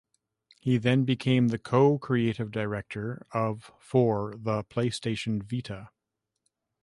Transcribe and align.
He 0.59 0.77
then 0.79 1.05
became 1.05 1.49
the 1.49 1.59
co-creative 1.59 2.49
director 2.49 3.23
of 3.33 3.71
for 3.77 4.33
the 4.35 4.63
PlayStation 4.63 5.43
Vita. 5.43 5.91